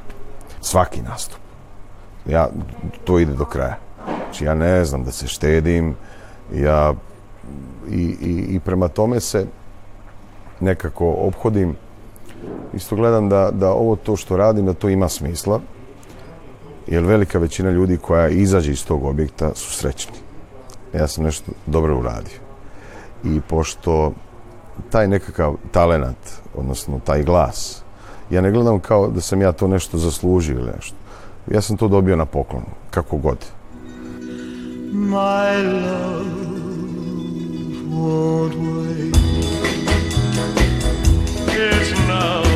Svaki 0.60 1.02
nastup. 1.02 1.40
Ja, 2.26 2.49
to 3.04 3.18
ide 3.18 3.32
do 3.32 3.44
kraja. 3.44 3.76
Znači, 4.25 4.44
ja 4.44 4.54
ne 4.54 4.84
znam 4.84 5.04
da 5.04 5.10
se 5.10 5.26
štedim, 5.26 5.94
ja 6.54 6.94
i, 7.90 8.02
i, 8.20 8.46
i 8.49 8.60
prema 8.60 8.88
tome 8.88 9.20
se 9.20 9.46
nekako 10.60 11.14
obhodim. 11.18 11.76
Isto 12.75 12.96
gledam 12.96 13.28
da, 13.28 13.50
da 13.50 13.72
ovo 13.72 13.96
to 13.96 14.16
što 14.16 14.37
radim, 14.37 14.66
da 14.66 14.75
to 14.75 14.88
ima 14.88 15.08
smisla, 15.08 15.60
jer 16.87 17.04
velika 17.04 17.38
većina 17.38 17.70
ljudi 17.70 17.96
koja 17.96 18.28
izađe 18.28 18.72
iz 18.72 18.87
tog 18.87 19.04
objekta 19.04 19.54
su 19.54 19.72
srećni. 19.72 20.16
Ja 20.94 21.08
sam 21.08 21.25
nešto 21.25 21.52
dobro 21.66 21.99
uradio. 21.99 22.38
I 23.25 23.40
pošto 23.49 24.12
taj 24.90 25.08
nekakav 25.08 25.54
talenat, 25.72 26.16
odnosno 26.54 27.00
taj 27.04 27.22
glas, 27.22 27.82
ja 28.30 28.40
ne 28.40 28.50
gledam 28.50 28.80
kao 28.80 29.08
da 29.08 29.20
sam 29.20 29.42
ja 29.42 29.52
to 29.52 29.68
nešto 29.68 29.99
zaslužio 29.99 30.58
ili 30.58 30.70
nešto. 30.76 30.96
Ja 31.50 31.60
sam 31.60 31.76
to 31.76 31.88
dobio 31.88 32.16
na 32.16 32.25
poklon, 32.25 32.62
kako 32.90 33.16
god. 33.16 33.38
My 34.92 35.62
love 35.62 36.40
won't 37.90 38.54
wait. 38.54 39.16
It's 41.46 41.92
now 42.08 42.50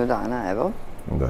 godinu 0.00 0.06
dana, 0.06 0.50
evo. 0.50 0.70
Da, 1.10 1.28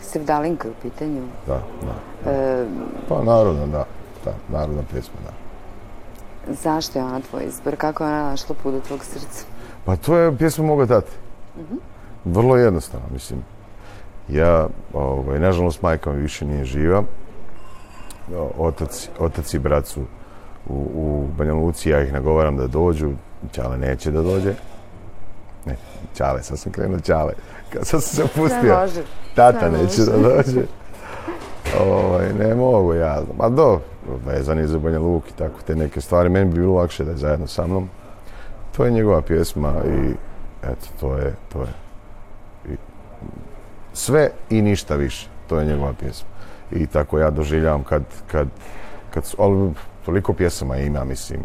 Sevdalinka 0.00 0.68
je 0.68 0.72
u 0.72 0.82
pitanju. 0.82 1.22
da, 1.46 1.60
da. 1.82 2.30
E, 2.30 2.66
Pa 3.08 3.22
narodna, 3.22 3.66
da. 3.66 3.84
Da, 4.24 4.32
narodna 4.48 4.82
pesma, 4.92 5.14
da. 5.24 5.32
zašto 6.52 6.98
je 6.98 7.04
ona 7.04 7.20
tvoj 7.20 7.44
izbor? 7.44 7.76
Kako 7.76 8.04
je 8.04 8.10
ona 8.10 8.30
našla 8.30 8.54
put 8.62 8.74
do 8.74 8.80
tvog 8.80 9.04
srca? 9.04 9.44
Pa 9.84 9.96
to 9.96 10.16
je 10.16 10.36
pjesma 10.36 10.64
moga 10.64 10.86
tate. 10.86 11.12
Vrlo 12.24 12.56
jednostavno, 12.56 13.06
mislim. 13.12 13.44
Ja, 14.28 14.66
ovaj, 14.92 15.38
nažalost, 15.38 15.82
majka 15.82 16.12
mi 16.12 16.20
više 16.22 16.44
nije 16.46 16.64
živa. 16.64 17.02
O, 18.36 18.50
Otac, 18.58 19.08
otac 19.18 19.54
i 19.54 19.58
brat 19.58 19.86
su 19.86 20.00
u, 20.68 20.74
u 20.94 21.26
Banja 21.38 21.54
Luci, 21.54 21.90
ja 21.90 22.02
ih 22.02 22.12
nagovaram 22.12 22.56
da 22.56 22.66
dođu. 22.66 23.10
Ćale 23.52 23.78
neće 23.78 24.10
da 24.10 24.22
dođe. 24.22 24.54
Ne, 25.66 25.76
Ćale, 26.14 26.42
sad 26.42 26.58
sam 26.58 26.72
krenuo 26.72 27.00
Ćale. 27.00 27.32
Kad 27.72 27.86
sam 27.86 28.00
se 28.00 28.24
opustio. 28.24 28.86
Ne. 28.96 29.02
Tata 29.34 29.70
Ne 29.70 29.78
neće 29.82 30.02
da 30.02 30.18
dođe. 30.18 30.62
Ovaj, 31.80 32.32
ne 32.34 32.54
mogu 32.54 32.94
ja. 32.94 33.22
Ma 33.38 33.48
do, 33.48 33.80
vezan 34.26 34.58
je 34.58 34.66
za 34.66 34.78
Banja 34.78 34.98
Luk 34.98 35.30
i 35.30 35.32
tako 35.32 35.62
te 35.66 35.76
neke 35.76 36.00
stvari. 36.00 36.28
Meni 36.28 36.46
bi 36.46 36.60
bilo 36.60 36.74
lakše 36.74 37.04
da 37.04 37.10
je 37.10 37.16
zajedno 37.16 37.46
sa 37.46 37.66
mnom. 37.66 37.88
To 38.76 38.84
je 38.84 38.90
njegova 38.90 39.22
pjesma 39.22 39.74
i 39.86 40.14
eto, 40.62 40.86
to 41.00 41.16
je, 41.16 41.34
to 41.52 41.60
je. 41.60 41.68
I, 42.72 42.76
sve 43.92 44.30
i 44.50 44.62
ništa 44.62 44.94
više. 44.94 45.28
To 45.48 45.58
je 45.58 45.66
njegova 45.66 45.92
pjesma. 46.00 46.28
I 46.70 46.86
tako 46.86 47.18
ja 47.18 47.30
doživljavam 47.30 47.84
kad, 47.84 48.02
kad, 48.26 48.48
kad 49.14 49.34
ali 49.38 49.72
toliko 50.04 50.32
pjesama 50.32 50.76
ima, 50.76 51.04
mislim, 51.04 51.40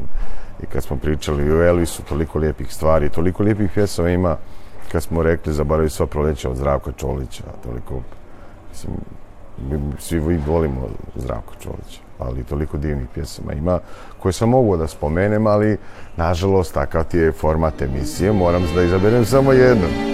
i 0.62 0.66
kad 0.66 0.84
smo 0.84 0.98
pričali 0.98 1.52
o 1.52 1.64
Elvisu, 1.64 2.04
toliko 2.04 2.40
lijepih 2.40 2.74
stvari, 2.74 3.10
toliko 3.10 3.44
lijepih 3.44 3.72
pjesama 3.74 4.10
ima, 4.10 4.38
kad 4.92 5.04
smo 5.04 5.24
rekli 5.24 5.54
zaboravi 5.54 5.90
sva 5.90 6.08
proleća 6.08 6.50
od 6.50 6.56
Zdravka 6.56 6.92
Čolića, 6.92 7.44
toliko, 7.64 8.02
mislim, 8.70 8.94
mi 9.70 9.80
svi 10.00 10.20
vi 10.20 10.38
volimo 10.48 10.88
Zdravka 11.16 11.56
Čolića, 11.60 12.00
ali 12.20 12.44
toliko 12.44 12.78
divnih 12.78 13.08
pjesama 13.14 13.54
ima 13.54 13.80
koje 14.20 14.34
sam 14.34 14.50
mogao 14.50 14.78
da 14.78 14.88
spomenem, 14.88 15.48
ali 15.48 15.78
nažalost 16.18 16.74
takav 16.74 17.04
ti 17.04 17.18
je 17.18 17.32
format 17.32 17.82
emisije, 17.82 18.32
moram 18.32 18.64
da 18.76 18.84
izaberem 18.84 19.26
samo 19.26 19.52
jednu. 19.52 20.13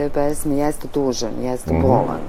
Te 0.00 0.08
pesme 0.10 0.56
jeste 0.56 0.88
tužan, 0.88 1.32
jeste 1.42 1.74
bolan. 1.82 2.20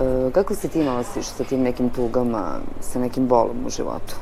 E, 0.00 0.30
kako 0.32 0.54
se 0.54 0.68
ti 0.68 0.84
nosiš 0.84 1.26
sa 1.26 1.44
tim 1.44 1.62
nekim 1.62 1.90
tugama, 1.90 2.60
sa 2.80 2.98
nekim 2.98 3.26
bolom 3.26 3.66
u 3.66 3.70
životu? 3.70 4.14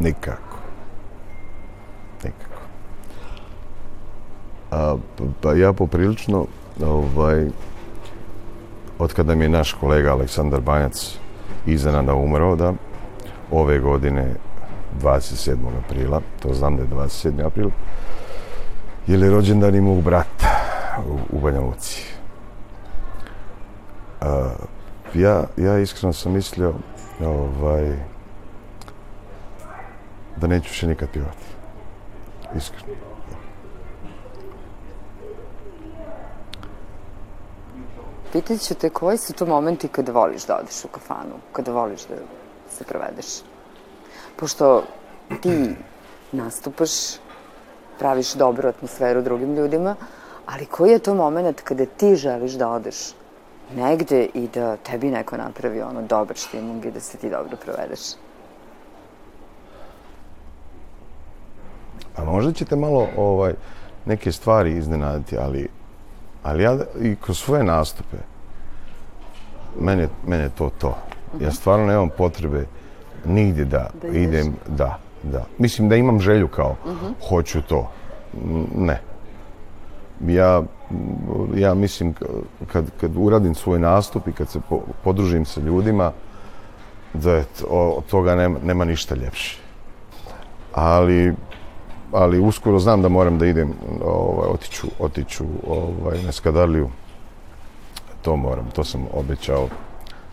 Nikako. 0.00 0.56
Nikako. 2.24 2.60
A, 4.70 4.96
pa 5.42 5.52
ja 5.52 5.72
poprilično, 5.72 6.46
ovaj, 6.86 7.48
od 8.98 9.12
kada 9.12 9.34
mi 9.34 9.44
je 9.44 9.48
naš 9.48 9.72
kolega 9.72 10.12
Aleksandar 10.12 10.60
Banjac 10.60 11.18
iznenada 11.66 12.14
umro, 12.14 12.56
da, 12.56 12.72
ove 13.50 13.78
godine 13.78 14.34
27. 15.02 15.56
aprila, 15.84 16.20
to 16.42 16.54
znam 16.54 16.76
da 16.76 16.82
je 16.82 16.88
27. 16.88 17.46
april, 17.46 17.70
jer 19.06 19.22
je 19.22 19.30
rođendan 19.30 19.74
i 19.74 19.80
mog 19.80 20.02
brata 20.02 20.35
u, 21.32 21.40
Banja 21.40 21.60
Luci. 21.60 22.02
A, 24.20 24.50
ja, 25.14 25.44
ja 25.56 25.78
iskreno 25.78 26.12
sam 26.12 26.32
mislio, 26.32 26.74
ovaj, 27.20 27.96
da 30.36 30.46
neću 30.46 30.68
više 30.68 30.86
nikad 30.86 31.08
pivati. 31.12 31.44
Iskreno. 32.56 33.06
Pitat 38.32 38.60
ću 38.60 38.74
te 38.74 38.90
koji 38.90 39.18
su 39.18 39.32
to 39.32 39.46
momenti 39.46 39.88
kada 39.88 40.12
voliš 40.12 40.46
da 40.46 40.56
odeš 40.56 40.84
u 40.84 40.88
kafanu, 40.88 41.34
kada 41.52 41.72
voliš 41.72 42.00
da 42.06 42.14
se 42.70 42.84
provedeš? 42.84 43.26
Pošto 44.36 44.82
ti 45.42 45.74
nastupaš, 46.32 46.90
praviš 47.98 48.32
dobru 48.32 48.68
atmosferu 48.68 49.22
drugim 49.22 49.54
ljudima, 49.54 49.96
ali 50.46 50.66
koji 50.66 50.90
je 50.90 50.98
to 50.98 51.14
moment 51.14 51.60
kada 51.60 51.86
ti 51.86 52.16
želiš 52.16 52.52
da 52.52 52.68
odeš 52.68 52.96
negde 53.76 54.28
i 54.34 54.48
da 54.54 54.76
tebi 54.76 55.10
neko 55.10 55.36
napravi 55.36 55.82
ono 55.82 56.02
dobar 56.02 56.36
štimung 56.36 56.84
i 56.84 56.90
da 56.90 57.00
se 57.00 57.18
ti 57.18 57.30
dobro 57.30 57.56
provedeš. 57.64 58.00
Pa 62.16 62.24
možda 62.24 62.52
ćete 62.52 62.76
malo 62.76 63.08
ovaj, 63.16 63.54
neke 64.04 64.32
stvari 64.32 64.76
iznenaditi, 64.76 65.38
ali, 65.38 65.68
ali 66.42 66.62
ja 66.62 66.78
i 67.00 67.16
kroz 67.16 67.38
svoje 67.38 67.64
nastupe, 67.64 68.16
mene, 69.80 70.08
mene 70.26 70.50
to 70.58 70.70
to. 70.78 70.96
Ja 71.40 71.50
stvarno 71.50 71.86
nemam 71.86 72.08
potrebe 72.18 72.64
nigdje 73.24 73.64
da, 73.64 73.90
Da 74.02 74.08
idem, 74.08 74.56
da, 74.68 74.98
da. 75.22 75.44
Mislim 75.58 75.88
da 75.88 75.96
imam 75.96 76.20
želju 76.20 76.48
kao, 76.48 76.76
hoću 77.28 77.62
to. 77.62 77.90
Ne. 78.74 79.00
Ja, 80.20 80.62
ja 81.54 81.74
mislim 81.74 82.14
kad, 82.72 82.84
kad 83.00 83.10
uradim 83.16 83.54
svoj 83.54 83.78
nastup 83.78 84.28
i 84.28 84.32
kad 84.32 84.48
se 84.48 84.60
po- 84.68 84.82
podružim 85.04 85.44
sa 85.44 85.60
ljudima, 85.60 86.12
da 87.14 87.32
je 87.32 87.44
od 87.68 88.06
toga 88.06 88.34
nema, 88.34 88.58
nema 88.64 88.84
ništa 88.84 89.14
ljepše. 89.14 89.58
Ali 90.72 91.34
ali 92.12 92.40
uskoro 92.40 92.78
znam 92.78 93.02
da 93.02 93.08
moram 93.08 93.38
da 93.38 93.46
idem, 93.46 93.72
ovaj, 94.04 94.48
otiću, 94.48 94.86
otiću 94.98 95.44
ovaj, 95.68 96.22
na 96.22 96.32
Skadarliju. 96.32 96.90
To 98.22 98.36
moram, 98.36 98.70
to 98.74 98.84
sam 98.84 99.06
obećao 99.12 99.68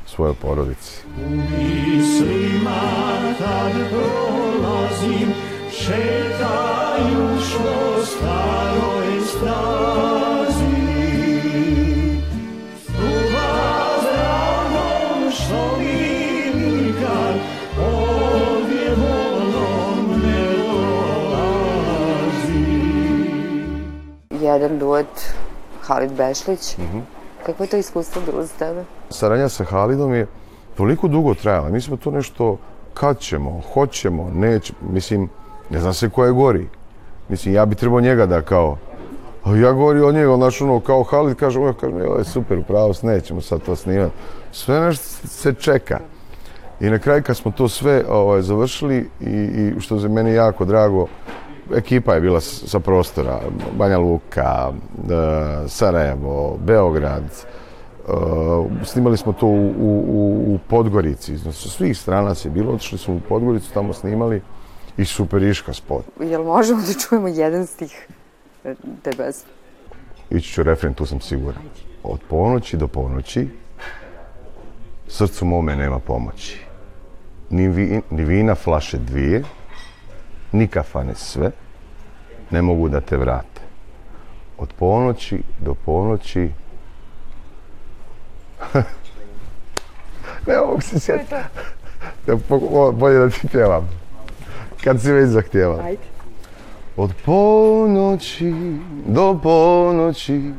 svojoj 0.06 0.34
porodici. 0.42 1.02
Mislima 1.30 2.82
kad 3.38 3.72
prolazim, 3.90 5.30
šetajuć 5.72 7.54
po 7.58 8.06
staroj 8.06 8.93
Jedan 24.42 24.80
duet 24.80 25.36
Halid 25.82 26.12
Bešlić. 26.12 26.76
Kako 27.46 27.64
je 27.64 27.70
to 27.70 27.78
iskustvo 27.78 28.22
bilo 28.26 28.44
za 28.44 28.54
tebe? 28.60 28.84
Saradnja 29.10 29.50
sa 29.50 29.64
Halidom 29.64 30.14
je 30.14 30.28
toliko 30.78 31.08
dugo 31.08 31.34
trajala. 31.34 31.70
Mi 31.70 31.82
smo 31.82 31.98
to 31.98 32.12
nešto, 32.12 32.58
kad 32.94 33.20
ćemo, 33.20 33.62
hoćemo, 33.74 34.32
nećemo. 34.34 34.80
Mislim, 34.82 35.30
ne 35.70 35.80
znam 35.80 35.94
se 35.94 36.10
ko 36.10 36.26
je 36.26 36.32
gori. 36.32 36.68
Mislim, 37.30 37.56
ja 37.56 37.66
bi 37.66 37.76
trebao 37.76 38.02
njega 38.02 38.26
da 38.26 38.42
kao, 38.42 38.78
a 39.44 39.56
ja 39.56 39.72
gori 39.72 40.02
od 40.02 40.16
njega, 40.16 40.36
znaš 40.36 40.62
ono, 40.62 40.80
kao 40.80 41.04
Halid 41.04 41.38
kaže, 41.38 41.60
oj, 41.60 41.74
kaže, 41.74 41.96
ovo 41.96 42.18
je 42.18 42.24
super, 42.24 42.64
pravo, 42.64 42.94
nećemo 43.04 43.42
sad 43.42 43.62
to 43.62 43.76
snimati. 43.76 44.14
Sve 44.52 44.80
nešto 44.80 45.28
se 45.28 45.54
čeka. 45.54 46.00
I 46.80 46.90
na 46.90 47.00
kraju 47.00 47.24
kad 47.24 47.38
smo 47.38 47.52
to 47.52 47.68
sve 47.68 48.04
ovaj, 48.10 48.42
završili 48.42 49.10
i, 49.22 49.30
i 49.30 49.80
što 49.80 49.96
je 49.96 50.10
meni 50.10 50.34
jako 50.34 50.66
drago, 50.66 51.08
ekipa 51.76 52.14
je 52.14 52.22
bila 52.22 52.42
sa 52.42 52.80
prostora, 52.80 53.40
Banja 53.78 53.98
Luka, 53.98 54.72
e, 54.72 55.68
Sarajevo, 55.68 56.58
Beograd, 56.66 57.24
e, 57.24 57.34
snimali 58.84 59.18
smo 59.18 59.34
to 59.34 59.48
u, 59.48 59.74
u, 59.80 60.54
u- 60.54 60.60
Podgorici, 60.70 61.38
znači, 61.38 61.70
svih 61.70 61.98
strana 61.98 62.36
se 62.36 62.50
bilo, 62.50 62.74
otišli 62.74 62.98
smo 62.98 63.14
u 63.16 63.20
Podgoricu, 63.30 63.74
tamo 63.74 63.94
snimali 63.94 64.42
i 64.98 65.06
super 65.06 65.44
iška 65.44 65.74
spot. 65.74 66.04
Jel 66.20 66.44
možemo 66.44 66.82
da 66.82 66.94
čujemo 67.08 67.28
jedan 67.28 67.66
stih 67.66 68.08
te 69.02 69.12
pesme? 69.18 69.50
Ići 70.30 70.50
ću 70.50 70.64
refren, 70.64 70.94
tu 70.94 71.06
sam 71.06 71.22
siguran. 71.22 71.64
Od 72.04 72.20
ponoći 72.30 72.78
do 72.78 72.88
ponoći 72.88 73.48
srcu 75.08 75.46
mome 75.46 75.76
nema 75.76 76.00
pomoći. 76.00 76.60
Ni, 77.50 77.68
vi, 77.68 78.02
ni 78.10 78.24
vina 78.26 78.56
flaše 78.56 78.98
dvije, 78.98 79.44
ni 80.52 80.68
kafane 80.68 81.16
sve, 81.16 81.52
ne 82.52 82.62
mogu 82.62 82.90
da 82.90 83.02
te 83.02 83.18
vrate. 83.18 83.62
Od 84.58 84.74
ponoći 84.80 85.44
do 85.60 85.74
ponoći... 85.74 86.50
ne 90.48 90.58
mogu 90.68 90.82
se 90.82 91.00
sjetiti. 91.00 91.36
Da, 92.28 92.36
bolje 92.92 93.20
da 93.20 93.30
ti 93.30 93.48
pjevam. 93.48 93.90
Kad 94.84 95.02
si 95.02 95.12
već 95.12 95.30
zahtjeva. 95.30 95.84
Ajde. 95.84 96.13
Od 96.98 97.14
ponoći 97.26 98.54
do 99.06 99.40
ponoći 99.44 100.52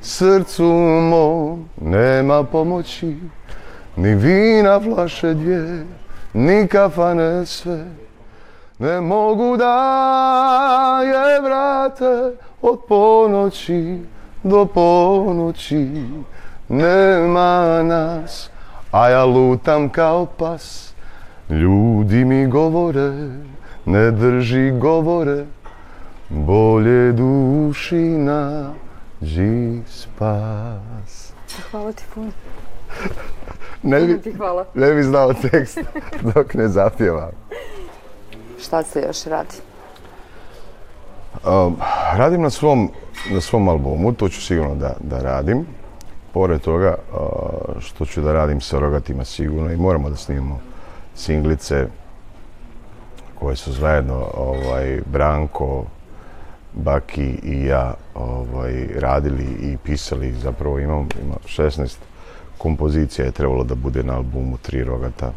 srcu 0.00 0.64
mom 1.10 1.68
nema 1.80 2.44
pomoći. 2.44 3.16
Ni 3.96 4.14
vina 4.14 4.80
flaše 4.80 5.34
dvije 5.34 5.86
ni 6.32 6.66
kafane 6.68 7.46
sve 7.46 7.84
ne 8.78 9.00
mogu 9.00 9.56
da 9.56 11.00
je 11.02 11.40
vrate. 11.40 12.36
Od 12.62 12.80
ponoći 12.88 13.98
do 14.42 14.66
ponoći 14.66 15.88
nema 16.68 17.82
nas 17.82 18.52
a 18.92 19.08
ja 19.08 19.24
lutam 19.24 19.88
kao 19.88 20.26
pas. 20.26 20.94
Ljudi 21.50 22.24
mi 22.24 22.46
govore, 22.46 23.12
ne 23.86 24.10
drži 24.10 24.70
govore, 24.70 25.44
bolje 26.28 27.12
duši 27.12 27.96
nađi 27.96 29.82
spas. 29.86 31.32
Hvala 31.70 31.92
ti 31.92 32.04
puno. 32.14 32.30
Ne 33.82 34.00
bi, 34.00 34.20
ti 34.20 34.32
hvala. 34.32 34.64
ne 34.74 34.94
bi 34.94 35.02
znao 35.02 35.32
tekst 35.32 35.78
dok 36.34 36.54
ne 36.54 36.68
zapjevam. 36.68 37.30
Šta 38.60 38.82
se 38.82 39.00
još 39.06 39.24
radi? 39.24 39.56
Um, 41.44 41.76
radim 42.16 42.42
na 42.42 42.50
svom, 42.50 42.90
na 43.30 43.40
svom 43.40 43.68
albumu, 43.68 44.12
to 44.12 44.28
ću 44.28 44.42
sigurno 44.42 44.74
da, 44.74 44.94
da 45.00 45.18
radim. 45.22 45.66
Pored 46.32 46.60
toga 46.60 46.94
uh, 47.12 47.80
što 47.80 48.04
ću 48.04 48.20
da 48.20 48.32
radim 48.32 48.60
sa 48.60 48.78
rogatima 48.78 49.24
sigurno 49.24 49.72
i 49.72 49.76
moramo 49.76 50.10
da 50.10 50.16
snimamo 50.16 50.60
singlice 51.14 51.86
koje 53.42 53.56
su 53.56 53.72
zajedno 53.72 54.26
ovaj, 54.34 55.00
Branko, 55.06 55.84
Baki 56.74 57.38
i 57.42 57.64
ja 57.64 57.94
ovaj, 58.14 58.88
radili 58.98 59.46
i 59.60 59.76
pisali. 59.84 60.32
Zapravo 60.32 60.78
imam, 60.78 61.08
ima 61.22 61.34
16 61.46 61.96
kompozicija 62.58 63.24
je 63.24 63.32
trebalo 63.32 63.64
da 63.64 63.74
bude 63.74 64.02
na 64.02 64.16
albumu 64.16 64.56
Tri 64.62 64.84
rogata. 64.84 65.32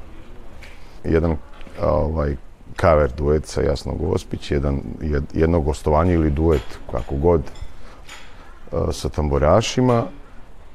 Jedan 1.03 1.37
ovaj, 1.81 2.35
cover 2.81 3.11
duet 3.17 3.45
sa 3.45 3.61
Jasno 3.61 3.93
Gospić, 3.93 4.51
jedan, 4.51 4.81
jed- 5.01 5.33
jedno 5.33 5.59
gostovanje 5.59 6.13
ili 6.13 6.29
duet, 6.29 6.79
kako 6.91 7.15
god, 7.15 7.41
e, 7.41 8.75
sa 8.91 9.09
tamburašima 9.09 10.03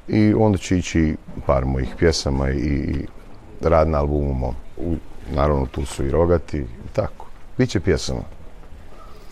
i 0.07 0.33
onda 0.33 0.57
će 0.57 0.77
ići 0.77 1.15
par 1.45 1.65
mojih 1.65 1.95
pjesama 1.97 2.49
i, 2.49 2.57
i 2.57 3.05
rad 3.61 3.87
na 3.87 3.99
albumu 3.99 4.33
mom. 4.33 4.55
U, 4.77 4.95
naravno 5.31 5.65
tu 5.65 5.85
su 5.85 6.05
i 6.05 6.11
rogati 6.11 6.57
i 6.57 6.65
tako. 6.93 7.25
Biće 7.57 7.79
pjesama. 7.79 8.21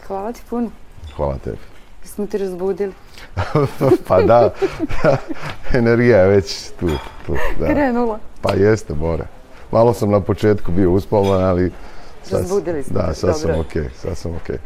Hvala 0.07 0.33
ti 0.33 0.41
puno. 0.49 0.69
Hvala 1.15 1.37
tebi. 1.37 1.57
Smo 2.03 2.27
te 2.27 2.37
razbudili. 2.37 2.93
pa 4.07 4.21
da, 4.21 4.53
energija 5.73 6.17
je 6.17 6.27
već 6.27 6.69
tu. 6.69 6.87
tu 7.25 7.35
da. 7.59 7.67
Krenula. 7.67 8.19
Pa 8.41 8.53
jeste, 8.53 8.93
Bore. 8.93 9.23
Malo 9.71 9.93
sam 9.93 10.11
na 10.11 10.19
početku 10.21 10.71
bio 10.71 10.91
uspavan, 10.91 11.43
ali... 11.43 11.71
sad- 12.23 12.39
Razbudili 12.39 12.83
smo 12.83 12.93
Da, 12.95 13.13
sad 13.13 13.39
sam 13.39 13.47
dobro. 13.47 13.61
okej, 13.61 13.89
sad 13.95 14.17
sam 14.17 14.35
okej. 14.35 14.57